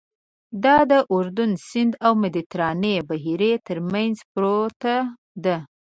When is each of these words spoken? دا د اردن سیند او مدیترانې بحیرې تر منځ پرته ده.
دا 0.63 0.77
د 0.91 0.93
اردن 1.13 1.51
سیند 1.67 1.93
او 2.05 2.13
مدیترانې 2.23 2.95
بحیرې 3.09 3.53
تر 3.67 3.77
منځ 3.91 4.15
پرته 4.33 4.93
ده. 5.43 5.57